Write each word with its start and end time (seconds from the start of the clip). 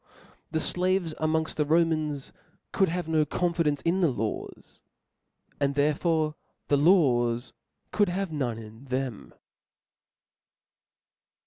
The 0.49 0.57
avcs 0.57 1.13
amongft 1.19 1.53
the 1.53 1.63
Romans 1.63 2.33
could 2.71 2.89
have 2.89 3.07
no 3.07 3.23
con 3.23 3.53
fidence 3.53 3.83
in 3.85 4.01
the 4.01 4.09
laws; 4.09 4.81
and 5.59 5.75
therefore 5.75 6.33
the 6.69 6.75
laws 6.77 7.53
could 7.91 8.09
have 8.09 8.31
none 8.31 8.57
in 8.57 8.85
them. 8.85 9.31